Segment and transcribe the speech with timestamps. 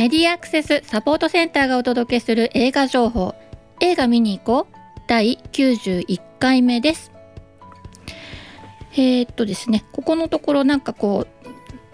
[0.00, 3.34] メディアアクセスサポートセンターがお届けする映画情報。
[3.82, 4.74] 映画見に行こう。
[5.06, 7.12] 第91回目です。
[8.94, 11.48] えー、っとですねここのところなんかこう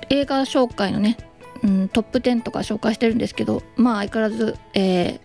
[0.09, 1.17] 映画紹介のね、
[1.65, 5.19] うん、トップ10とか紹介してるんですけどまあ相変わらず、え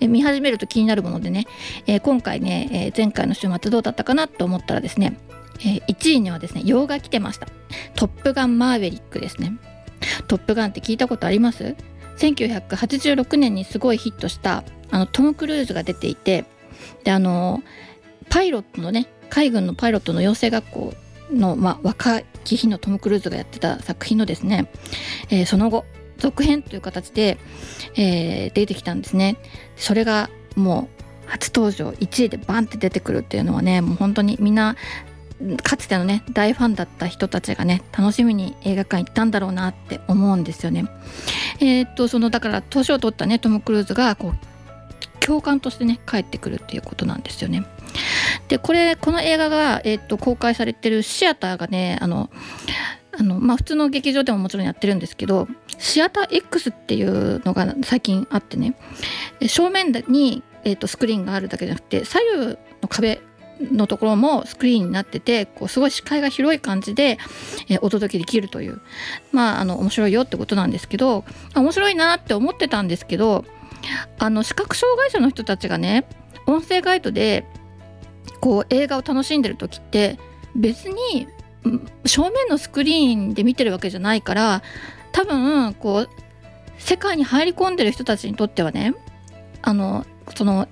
[0.00, 1.46] ー、見始めると気になるものでね、
[1.86, 5.16] えー、今回ね、えー、前回の週末どうだったかなと思ったらですね、
[5.60, 7.46] えー、1位にはですね洋画来てました
[7.94, 9.52] 「トップガンマーヴェリック」ですね。
[10.26, 11.76] トップガンって聞いたことあります？
[12.18, 16.44] 1986年にすごいヒットしたあのトム・クルーズが出ていて
[17.02, 17.62] であの
[18.30, 20.94] パイロットのね海軍のパイロットの養成学校
[21.30, 24.70] の、まあ、若き日のトム・クルーズがやってた作品のですね、
[25.30, 25.84] えー、その後
[26.18, 27.38] 続編という形で、
[27.96, 29.36] えー、出てきたんですね。
[29.76, 30.88] それがも
[31.26, 34.76] う初登場1位でバンって出てくるっていうのはねもう本当にみんな
[35.62, 40.86] かつてのね大ファンだった人たちがね楽しみに映画館行ったんだろうなって思うんですよね。
[41.60, 44.34] えー、っとそのだから年を取ったねトム・クルーズがこう
[45.20, 47.64] 教官としてね帰ってくるっていうことなんですよね。
[48.48, 52.30] でこれこの映画が、えー、っと公開されてるシアターがねあの
[53.16, 55.46] あのまあ、普通の劇場でももちろんやってるんですけど
[55.78, 58.74] シアター X っていうのが最近あってね
[59.46, 63.20] 正面に、えー、とスクリーンがあるだけじゃなくて左右の壁
[63.60, 67.18] のところもスクリーンになっててこうすごい視界が広い感じで、
[67.68, 68.80] え、お届けできるという
[69.32, 71.24] まああの面白いよってことなんですけど
[71.54, 73.44] 面白いなって思ってたんですけど
[74.18, 76.06] あの視覚障害者の人たちがね
[76.46, 77.46] 音声ガイドで
[78.40, 80.18] こう映画を楽しんでる時って
[80.54, 81.28] 別に
[82.04, 84.62] 正面のスクリーンで見てるわけじゃないから
[85.12, 86.08] 多分こう
[86.78, 88.94] 世界に入り込んでる人たちにとってはね
[89.62, 90.68] あのその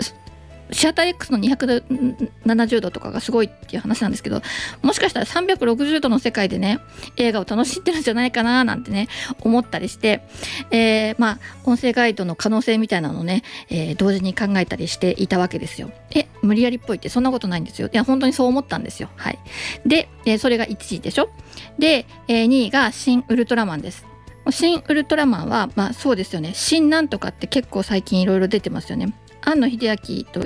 [0.73, 4.43] シアター X の270度とかがすごいっていう話なんですけど
[4.83, 6.81] もしかしたら360度の世界でね
[7.17, 9.09] 映画を楽しんでるんじゃないかななんてね
[9.41, 10.23] 思ったりして、
[10.71, 15.91] えー、まあ音声ガイドの可能性みたいなのをね、えー、同時に考えたりしていたわけですよ。
[16.15, 17.89] え無理やりっぽいってそんなことないんですよ。
[17.93, 19.09] いや本当にそう思ったんですよ。
[19.17, 19.39] はい。
[19.87, 21.31] で、えー、それが1位でしょ？
[21.79, 24.07] で、え、2位が「新ウルトラマン」です。
[24.51, 30.41] 新ウルトラマンはまあそうですよね新なんとかって結構最近いろいろ出てますよね庵野秀明と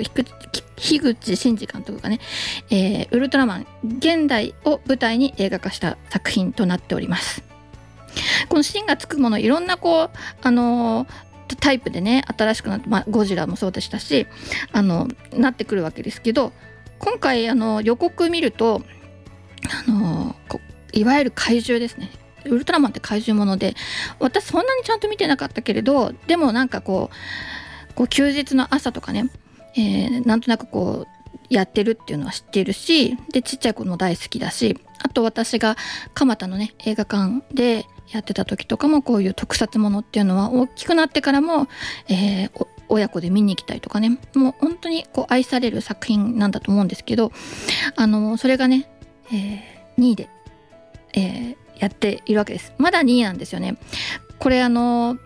[0.75, 2.19] 樋口真嗣監督がね、
[2.69, 7.43] えー、ウルトラマン現代を舞台に映画化した作品となっております。
[8.49, 10.09] この芯がつくものいろんなこう
[10.41, 14.27] あのータイプでね新しくなって、まあ、ゴジラもそうでしたし
[14.73, 16.51] あのなってくるわけですけど
[16.99, 18.81] 今回あの予告見ると
[19.87, 20.35] あの
[20.91, 22.11] いわゆる怪獣ですね
[22.45, 23.75] ウルトラマンって怪獣もので
[24.19, 27.15] 私そんなにちゃんと見てなかったけれどでもなんかこう
[27.97, 29.29] こう休日の朝とかね、
[29.75, 31.17] えー、なんとなくこう
[31.49, 35.75] やってるっていうのは知ってるしでちっちゃい子も大好きだしあと私が
[36.13, 41.67] 蒲田のね映画館でやってた時とかもこういう特撮ものっていうのは大きくなってからも、
[42.07, 47.31] えー、親子で見に行きたいとかねもう本当にこう愛される作品なんだと思うんですけど
[47.95, 48.87] あのそれがね、
[49.33, 50.29] えー、2位で、
[51.15, 52.73] えー、やっているわけです。
[52.77, 53.77] まだ2位なんですよね。
[54.39, 55.17] これあの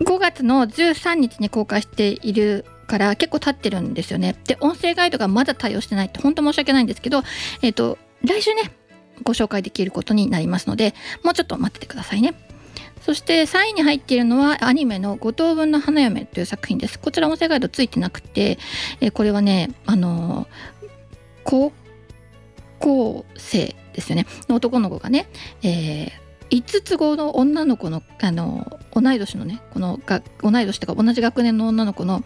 [0.00, 4.36] 5月の13日に公開しているから結構経ってるんですよね。
[4.46, 7.22] で音声ガイドがまだ対応してないって本当申し訳ないんですけど、
[7.62, 8.72] えっ、ー、と来週ね
[9.22, 12.34] ご紹介できることになりますのでもうちょっと待っててくださいね。
[13.02, 16.98] そして3位に入っているのはアニメの「五等分の花嫁」という作品です。
[16.98, 18.58] こちら音声ガイドついてなくて、
[19.00, 20.46] えー、これはねあの
[21.44, 21.72] 高
[22.78, 25.28] 校生ですよねの男の子がね、
[25.62, 32.22] えー5つ子の女の子のあの同い年のねこのが同い年とか同じ学年の女の子の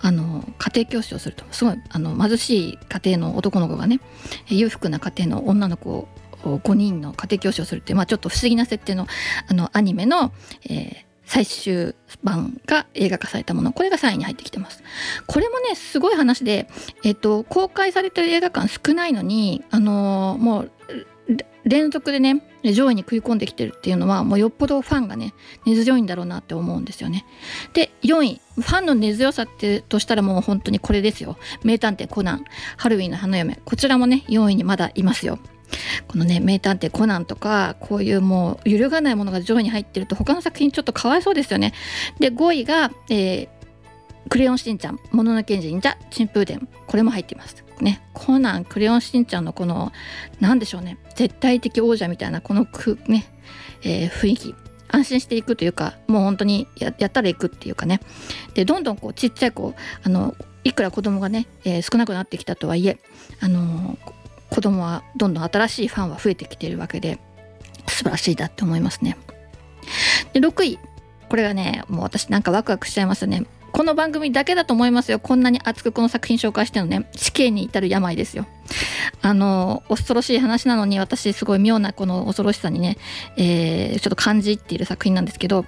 [0.00, 1.44] あの家庭教師をすると。
[1.50, 4.00] すごいあの貧しい家庭の男の子がね
[4.48, 6.08] 裕福な家庭の女の子を
[6.44, 9.06] 5人の家庭教師をするって、まあ、ちょっと不思議な設定の
[9.48, 10.32] あのアニメの、
[10.64, 13.72] えー、最終版が映画化されたもの。
[13.72, 14.82] これが3位に入ってきてます。
[15.26, 16.68] これもねすごい話で、
[17.02, 20.70] えっと、公開されてる映画館少ないのにあのもう
[21.64, 25.34] 連続でね上位に食い込んできてるっていうのはもうよっぽどファンがね
[25.66, 27.24] 根強いんだろうなって思うんですよね。
[27.72, 32.44] で4位ファンの根強さってとしたらもう本当にこれですよ「名探偵コナン
[32.76, 35.38] ハロウィンの花嫁」こちらもね4位にまだいますよ。
[36.06, 41.72] このね名探偵コナンとかこういうもう揺るがないものが上位に入ってると他の作品ちょっとかわいそうですよね。
[42.20, 43.64] で5位が、えー
[44.28, 47.63] クレヨンしんちゃん、もののけんじ忍者、チンプーデン、これも入っています。
[47.80, 49.92] ね、コナン、クレヨンしんちゃんのこの、
[50.40, 53.26] なんでしょうね、絶対的王者みたいなこのく、ね、
[53.82, 54.54] えー、雰囲気、
[54.88, 58.00] 安心していくというか、もう本当にやったら行くっていうかね。
[58.54, 62.98] で、どんどんこうちっちゃい子、あの、いくら子供がね、えー、少なくなってきたとはいえ、
[63.40, 67.18] あのー、子供はどんどん新しいファンは増えてきているわけで、
[67.88, 69.16] 素晴らしいだって思いますね。
[70.32, 70.78] で、6位。
[71.34, 73.44] これがねもう私なんかワクワクしちゃいますよね
[73.74, 75.18] この番組だけだと思いますよ。
[75.18, 77.08] こんなに熱くこの作品紹介してのね。
[77.16, 78.46] 死刑に至る病ですよ。
[79.20, 82.98] あの恐ろしい話なのに私すごい妙なこの恐ろしさにね、
[83.36, 85.64] えー、ちょっと感じっている作品なんですけど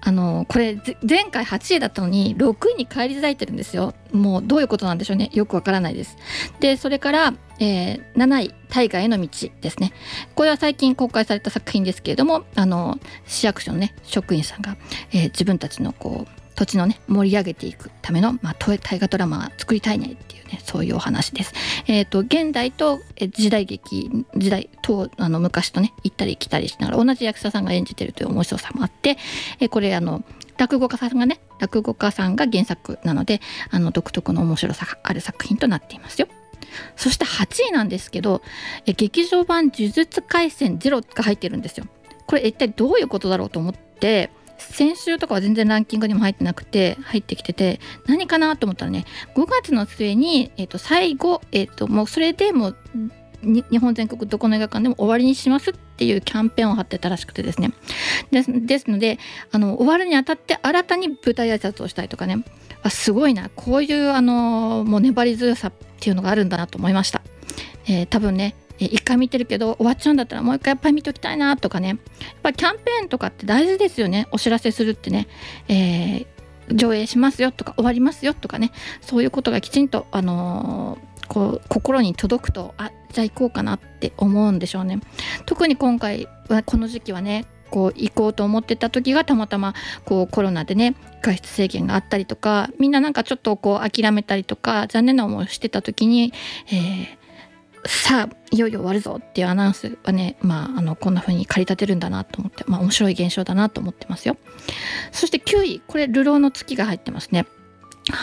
[0.00, 0.76] あのこれ
[1.08, 3.94] 前回8位だったのに6位に返り咲いてるんですよ。
[4.10, 5.30] もうどういうことなんでしょうね。
[5.32, 6.16] よくわからないです。
[6.58, 9.28] でそれから、えー、7位大河への道
[9.60, 9.92] ですね。
[10.34, 14.76] これは最近公開された作品ですけれどもあの市役所のね職員さんが、
[15.12, 21.52] えー、自分たちのこう土地のね盛り上げていくための、まあ、大河ドラマ作りたいねっていうねそういうお話です。
[21.86, 23.00] えっ、ー、と現代と
[23.30, 29.18] 時代劇時代とあの昔とね行ったり来たりしながら同じ役者さんが演じてるという面白さもあって、
[29.60, 30.24] えー、これあの
[30.56, 36.28] 落語家さんがね落語家さんが原作なのであの独特の面白さがある作品となっていますよ。
[36.96, 38.42] そして8位なんですけど
[38.86, 41.86] 劇場版「呪術廻戦ゼロが入ってるんですよ。
[42.26, 49.04] これ一体どういうことだろうと思って先週とかは全然ランキングにも入ってなくて入ってきてて何かなと思ったらね
[49.34, 52.76] 5月の末に、えー、と最後、えー、ともうそれでもう
[53.42, 57.72] 日本全国どこの映画館でも終わりにしますっていうキャンペーンを貼ってたらしくてですね。
[58.30, 59.18] ですですので
[59.52, 62.42] あの終わるにあたって新たに舞台挨拶をしたりとかね。
[62.82, 63.50] あすごいな。
[63.54, 67.22] こういうあのもう粘り強さっていうのがあるんだなと思いました、
[67.86, 71.88] えー、多分ね一回見てるけど終わっちゃうんだったらもう一回やっぱり見ときたいなとかね。
[71.88, 71.98] やっ
[72.42, 74.28] ぱキャンペーンとかって大事ですよね。
[74.32, 75.28] お知らせするってね、
[75.68, 78.72] えー、上映しますよとか終わりますよとかね。
[79.00, 85.00] そういうことがきちんと、あのー、こう心に届くとあじゃあ行こうかなって思うんでしょうね。
[85.46, 89.74] 特に今回はこの時期はねこう行こうと思ってた時がたまたま
[90.04, 96.32] こうコロナでね外出制限があったりとかみんななんかちょっとこう諦めたりとか残念な思いをしてた時に、
[96.68, 97.25] えー
[97.86, 104.36] さあいよいよ終わるぞっていうアナウンスはね、まあ、あのこんな風に駆り立てるんだなと思って、まあ、面白い現象だなと思ってますよ。
[105.12, 107.46] そして9位これ「流浪の月」が入ってますね。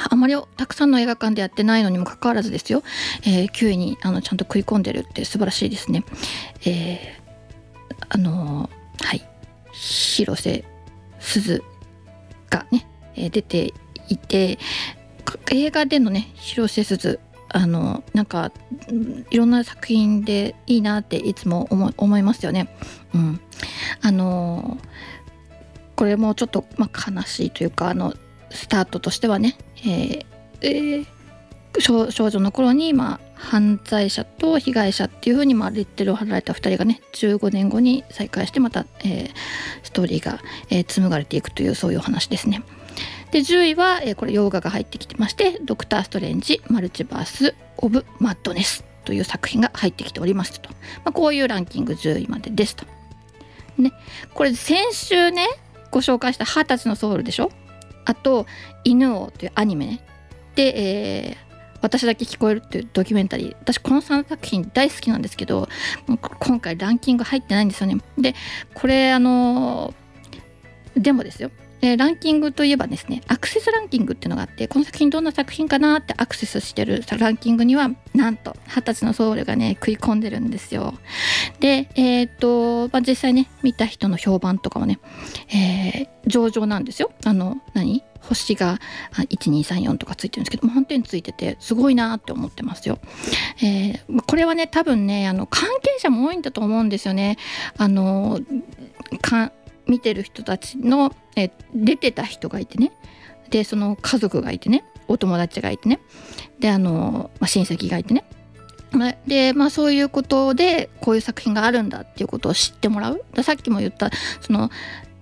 [0.09, 2.83] あまりたくさんの映画館でやってないのにもかかわらずですよ、
[3.25, 6.05] えー、9位にあのちゃんと食い込んでるって素晴らしいですね。
[6.65, 9.27] えー、あのー、はい。
[9.73, 10.63] 広瀬
[11.19, 11.63] すず
[12.49, 13.73] がね、え、出て
[14.07, 14.59] いて
[15.51, 17.19] 映画でのね広瀬すず
[17.53, 18.51] あのなんか
[19.29, 21.67] いろんな作品でいいなっていつも
[21.97, 22.67] 思いますよね。
[23.13, 23.39] うん、
[24.01, 24.77] あの
[25.95, 28.13] これもちょっと、まあ、悲しいというかあの
[28.49, 30.25] スタートとしてはね、えー
[30.61, 31.05] えー、
[31.79, 39.29] 少少女の頃に、まあ、犯罪者と被害者っていう風にまあレッテルを貼られた2人がね15年後に再会してまた、えー、
[39.83, 40.39] ストーリーが、
[40.71, 42.63] えー、紡がれていくというそういうお話ですね。
[43.33, 50.69] で10位は、えー、これ洋画が入ってきてまして「ドクター・ストレンジ・マルチバース・オブ・マッドネス」という作品が入ってきておりますと、
[51.03, 52.85] まあ、こういうランキング10位までですと。
[53.79, 53.91] ね、
[54.35, 55.47] これ先週ね
[55.89, 57.51] ご紹介した「二十歳のソウル」でしょ？
[58.05, 58.45] あと
[58.85, 60.05] 「犬王」というアニメね。
[60.55, 61.53] で、えー
[61.83, 63.55] 私だけ聞こえるっていうドキュメンタリー。
[63.59, 65.67] 私この3作品大好きなんですけど
[66.39, 67.97] 今回ランキング入ってないんですよね。
[68.17, 68.35] で
[68.73, 69.93] これあの
[70.95, 71.51] でもですよ。
[71.83, 80.93] でランキングといえばですねアクセスランキングっていうのがあってこの作品どんな作品かなってアクセスしてるランキングにはなんと二十歳のソウルがね食い込んでるんですよ
[81.59, 85.01] でえっ、と、まあ、実際ね見た人の評判とかはね、
[85.49, 88.01] えー、上々なんですよあの何？
[88.21, 88.79] 星が
[89.11, 92.99] 1234とかついてるんですけど満点ついててすごいなって思ってますよ。
[93.61, 97.37] えー、これはね多分ねあの関係者も多いんだと思うんですよね。
[97.75, 98.39] あの
[99.21, 99.51] か
[99.87, 102.91] 見てる人たちの、え出てた人がいてね。
[103.49, 104.85] でその家族がいてね。
[105.07, 105.99] お友達がいてね。
[106.59, 108.25] であの、まあ、親戚がいてね。
[109.25, 113.23] でまあそういうことでこういう作品があるんだっていうことを知ってもらう。
[113.41, 114.11] さっきも言った
[114.41, 114.69] その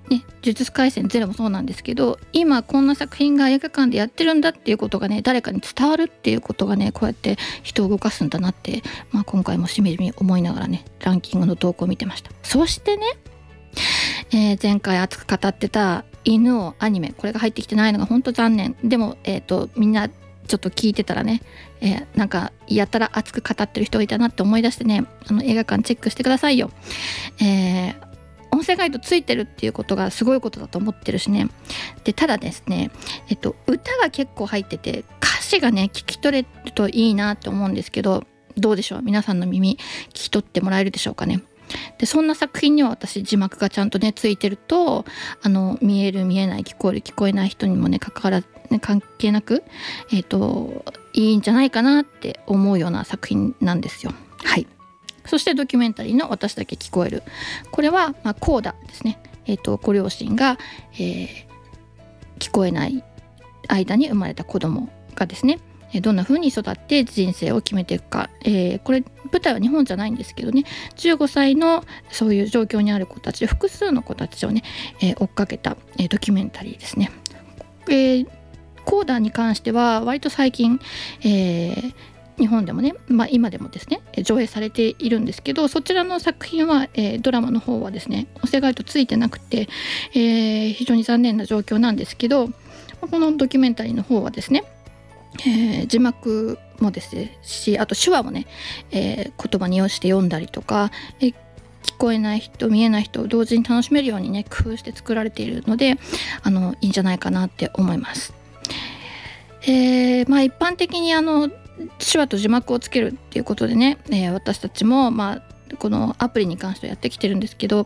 [0.09, 12.31] ね、呪術廻戦ゼロもそうなんですけど今こんな作品が映画館でやってるんだっていうことがね誰かに伝わるっていうことがねこうやって人を動かすんだなって、まあ、今回もしみじみ思いながらねランキングの投稿を見てました。
[12.43, 13.05] そしてね
[14.31, 18.75] えー、前回熱く語ってた犬をアニメこれが入ってきてないのが本当残念。
[18.83, 21.41] でも、えーと、みんなちょっと聞いてたらね、
[21.79, 26.71] えー、なんかやたら熱く語ってる人がいたなって思い出してねあの映画館チェックしてくださいよ。
[27.39, 27.95] えー、
[28.51, 31.47] 音声ガイドついてるっていうことがすごいことだと思ってるしね。
[32.03, 32.91] でただですね、
[33.29, 38.23] えっと、歌が結構入ってて歌詞がね聞き取れるといいなって思うんですけど
[38.57, 39.01] どうでしょう？
[39.01, 39.77] 皆さんの耳
[40.09, 41.41] 聞き取ってもらえるでしょうかね？
[41.97, 45.05] でそんな作品には私字幕がちゃんとねついてると
[45.41, 49.63] あの見える見えない聞こえる聞こえない人にもね関わらね、関係なく、
[50.13, 54.13] えーと、いいんじゃないかなって思うような作品なんですよ。
[54.45, 54.65] はい。
[55.25, 57.21] そしてドキュメンタリーの「私だけ聞こえる」
[57.69, 60.57] これは、まあ、コーダですね、えーと、ご両親が、
[60.93, 61.51] えー
[62.41, 63.03] 聞こえない
[63.67, 65.59] 間に生まれた子供がですね。
[65.99, 70.63] どんな風に育って人生を決めていくか、えー、これ舞台は日本じゃないんですけどね
[70.95, 74.63] 15歳のそういう状況にある子たち複数の子たちをね、
[75.01, 77.11] えー、追っかけた、えー、ドキュメンタリーですね。
[77.89, 78.27] えー、
[78.85, 80.79] コーダーに関しては割と最近、
[81.21, 81.93] えー、
[82.37, 89.67] 日本でもね、まあ、今でもですね上映されているんですけどそちらの作品は、えー、ドラマの方はですね音声ガイドついてなくて、
[90.13, 92.49] えー、非常に残念な状況なんですけど
[92.99, 94.63] このドキュメンタリーの方はですね
[95.39, 98.47] えー、字幕もですしあと手話もね、
[98.91, 101.35] えー、言葉に用して読んだりとか、えー、
[101.83, 105.95] 聞こえない人見えない人を同時に楽しめるようにね工夫して作られているので
[106.43, 108.33] あのいいんじゃないかなって思います。
[109.63, 111.49] えー、まあ一般的にあの
[111.99, 117.85] 手話と字幕をつけるっていうことでね、え、私たちもまあこのアプリに関してはやってきてるんですけど、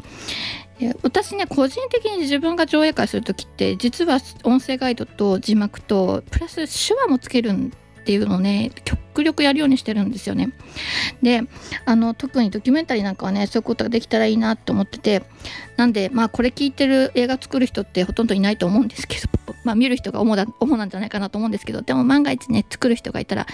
[1.03, 10.51] 私ね個人的に自分が上映会する時って実は音声ガイドと字幕とプラス手話もつけるんっていうのをね極力やるようにしてるんですよね。
[11.23, 11.43] で
[11.85, 15.23] あの特にドキュメンタリーなんかはねそういうことができたらいいなと思ってて
[15.77, 23.47] なんでまあこれ聞いてる映画作る人ってほとんどいないと思うんですけどまあ見る人が主だ主なんじゃないかなと思うんですけどでも万が一ね作る人がいたら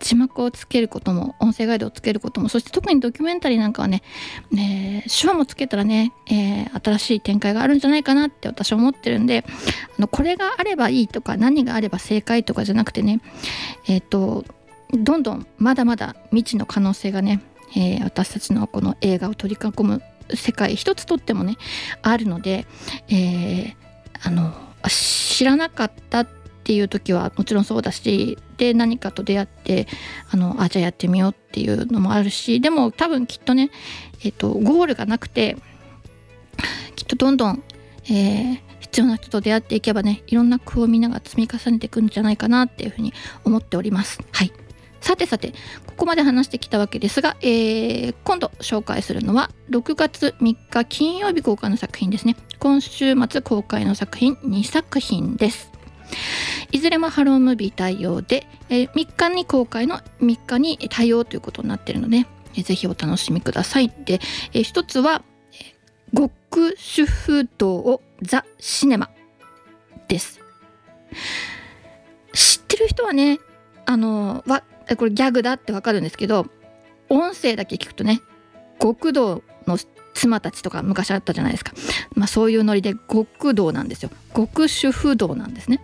[0.00, 4.02] 字幕をつけることも音声ガイドをつけることもそして特にドキュメンタリーなんかはね、
[4.50, 9.44] ね手話もつけたらね、えー、新しい展開があるんじゃないかなって私は思ってるんで
[9.98, 13.20] あのこれがあればいいとか何があれば正解とかじゃなくてね
[13.88, 14.44] えっ、ー、と
[14.92, 17.42] どんどんまだまだ未知の可能性がね、
[17.76, 20.02] えー、私たちのこの映画を取り囲む
[20.34, 21.56] 世界一つとってもね
[22.02, 22.66] あるので、
[23.08, 23.74] えー、
[24.22, 26.28] あの知らなかったっ
[26.64, 29.86] ていう時はもちろんそうだしで何かと出会って
[30.30, 33.70] あのあじゃあやってみようっていうのもあるしでも多分きっとね、
[34.20, 35.56] えーと、ゴールがなくて
[36.96, 37.62] きっとどんどん、
[38.06, 43.12] えー、必要な人と出会っていけばねいろんな工夫をみんなが積み重ねていくんじゃないかなっていうふうに
[43.44, 44.20] 思っております。
[44.32, 44.65] はい
[45.06, 45.52] さてさて
[45.86, 52.34] ここまで話してきたわけですが、えー、今度紹介するのは6月3日金曜日公開の作品ですね。
[52.58, 55.70] 今週末公開の作品2作品です。
[56.72, 63.90] いずれもハロームービー対応で、えー、3日に公開の3日に対応ということになってるので、えー、ぜひお楽しみください。
[64.06, 64.18] で、
[64.54, 65.22] えー、一つは
[66.12, 69.10] 「極主婦道ザ・シネマ」
[70.08, 70.40] です。
[72.32, 73.38] 知ってる人はね
[73.84, 76.46] あのはこれギャグだってわかるんですけど
[77.08, 78.20] 音声だけ聞くとね
[78.80, 79.78] 極道の
[80.14, 81.72] 妻たちとか昔あったじゃないですか、
[82.14, 84.10] まあ、そういうノリで極道なんですよ。
[84.34, 85.82] 極主婦道なんですね。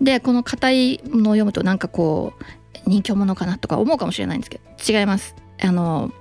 [0.00, 2.44] でこの硬いのを読むとなんかこう
[2.86, 4.60] 人気者かなとか思うかもしれないんですけ
[4.92, 5.34] ど違います。
[5.62, 6.12] あの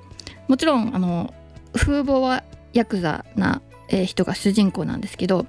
[0.47, 1.33] もちろんあの
[1.73, 2.43] 風貌は
[2.73, 5.45] ヤクザな、え、人が主人公なんですけど、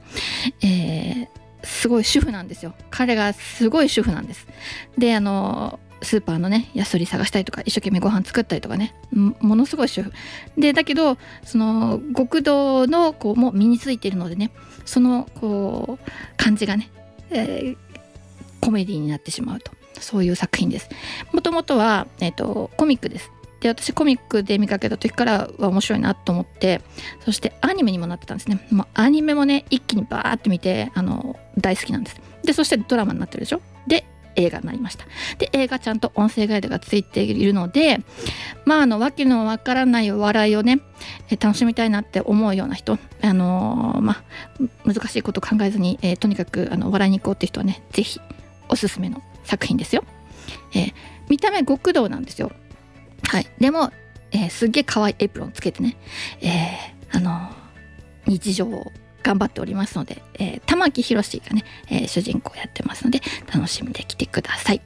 [0.62, 1.28] えー、
[1.62, 2.74] すごい主婦なんですよ。
[2.90, 4.46] 彼がすごい主婦なんです。
[4.98, 8.94] であのスーパーのねヤスリ探したりとか一生懸命ご飯作ったりとかね。
[9.12, 10.12] ものすごい主婦。
[10.56, 14.50] でだけどその極道のこうも身についているのでね
[14.84, 16.90] そのこう感じがね、
[17.30, 17.76] えー、
[18.60, 19.72] コメディになってしまうと。
[20.00, 20.88] そういう作品です。
[21.32, 23.30] もともとは、えーと、コミックです。
[23.60, 26.80] で私コミックで見かけた時からは面白いなと思って
[27.22, 28.66] そしてアニメにもなってたんですね。
[28.70, 32.20] もうアニメもね一気にバーって見てあの大好きなんです。
[32.42, 33.60] でそしてドラマになってるでしょ。
[33.86, 35.04] で映画になりました。
[35.38, 38.00] で映画ちゃんと音声ガイドがついているので
[38.64, 40.80] まああの訳のわからないお笑いをね
[41.40, 44.22] 楽しみたいなって思うような人あのー、まあ
[44.84, 48.20] 難しいこと考えずに、えー、とにかくあの笑いに行こうって人はね是非
[48.68, 50.04] おすすめの作品ですよ、
[50.74, 50.92] えー、
[51.28, 52.52] 見た目極道なんですよ。
[53.26, 53.46] はい。
[53.60, 53.92] でも、
[54.32, 55.96] え、すっげえ可愛いエプロンつけてね、
[56.40, 57.50] えー、あの
[58.26, 63.20] 日常を頑張っておりますので、えー、玉木宏がね、えー、主人公やってますので
[63.52, 64.80] 楽しみで来てください。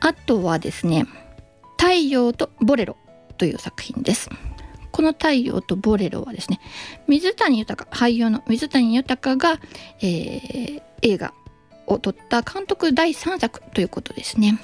[0.00, 1.06] あとはですね
[1.78, 2.96] 「太陽とボレロ」
[3.38, 4.30] という作品です。
[4.92, 6.60] この「太陽とボレロ」はですね
[7.06, 9.60] 水谷豊俳優の水谷豊が、
[10.00, 11.34] えー、映画
[11.86, 14.58] を撮った監督第3作ということですね。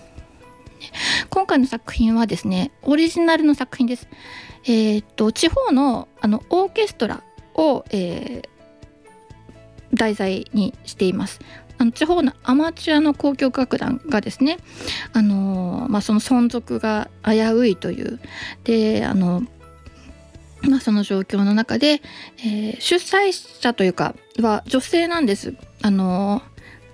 [1.31, 4.09] 今回の作品はですねオリジナルの作品です。
[4.65, 7.23] えー、っと地方のあのオーケストラ
[7.55, 8.49] を、えー、
[9.95, 11.41] 題材にしています。
[11.79, 14.59] あの地方のアマチュアの交響楽団がですね、
[15.13, 18.21] あのまあ、その存続が危ういという
[18.65, 19.43] であの、
[20.63, 22.01] まあ、その状況の中で、
[22.39, 25.55] えー、主催者というかは女性なんです。
[25.83, 26.43] あの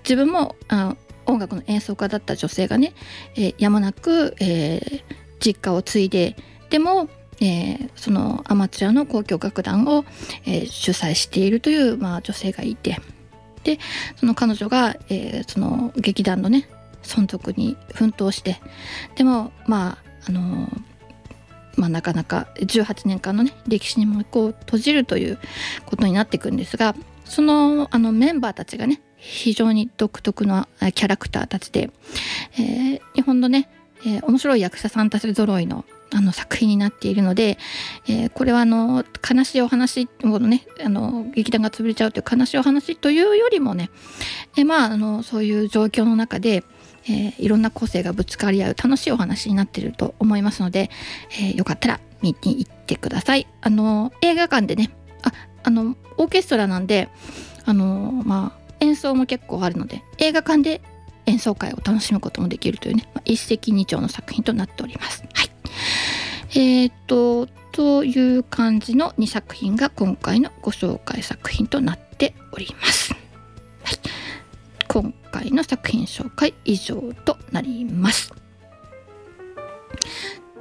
[0.03, 0.95] 自分もあ
[1.27, 2.93] 音楽の演奏家だった女性がね、
[3.35, 5.01] えー、やもなく、えー、
[5.39, 6.35] 実家を継いで
[6.71, 7.07] でも
[7.41, 10.05] えー、そのアマチュアの交響楽団を、
[10.45, 12.99] えー、主催しているという、まあ、女性がいて。
[13.63, 13.77] で
[14.15, 16.69] その彼女が、えー、その劇団のね
[17.03, 18.61] 存続に奮闘して。
[19.15, 20.81] でもまああのー
[21.79, 25.39] まあ、なかなか18年間のね歴史にもこう閉じるという
[25.85, 26.93] ことになっていくんですが
[27.23, 31.91] そのあのメンバーたちがね非常に独特なキャラクターたちで、
[32.53, 33.69] えー、日本のね、
[34.05, 37.59] えー、面白い役者さんたち揃いのあの作品になっているので、
[38.07, 43.91] えー、これはあの悲しいお話このねあの劇団が潰れちゃうという悲しいお話というよりもね、
[44.57, 46.63] えー、まああのそういう状況の中で、
[47.07, 50.89] えー、いろんな個性がぶつかり合う楽しいお話になっていると思いますので、
[51.31, 53.47] えー、よかったら見に行ってください。
[53.61, 54.89] あの映画館でね
[55.23, 55.31] あ
[55.63, 57.09] あのオーケストラなんで
[57.65, 60.81] あのまあ演奏も結構あるので映画館で
[61.29, 65.23] 演奏会を楽しむこともできるというね、まあ、一石二鳥の作品となっております。
[65.33, 65.49] はい
[66.51, 73.13] えー、っとという感じの2作品が今回のご紹介作品となっております。
[73.13, 73.19] はい、
[74.87, 76.95] 今回の作品紹介以上
[77.25, 78.33] となります。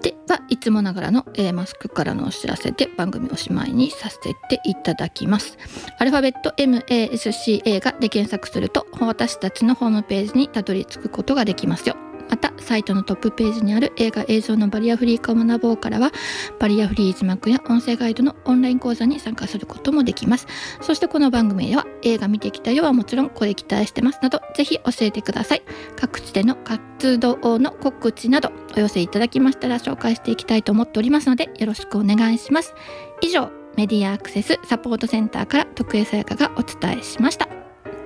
[0.03, 5.59] ではいつもながらの A マスクからのお知らせで番組おしまいにさせていただきます。
[5.99, 11.97] アルファベット MASCA がで検索すると私たちのホームページにたどり着くことができますよ。
[12.29, 16.13] またサイトのトップページにある映画映像のバリアフリー化を学ぼうからは
[16.59, 20.47] バリアフリー字幕や音声ガイドのオンライン講座に参加することもできます。
[20.81, 25.63] そしてこの番組では映画見てきたよはもちろんこれ期待してますなどぜひ教えてください。
[25.97, 32.75] 各地での活動の告知などお寄せいただきましたら紹介していきたいと思っておりますのでよろしくお願いします。
[33.23, 37.49] 以上メディアアクセスサポートセンターから徳江さやかがお伝えしました。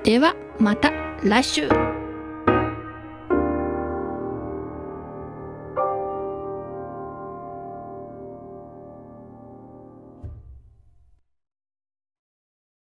[0.04, 0.92] ではまた
[1.24, 1.91] 来週。